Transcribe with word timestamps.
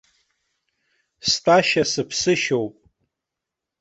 Стәашьа 1.29 1.83
сыԥсышьоуп. 1.91 2.75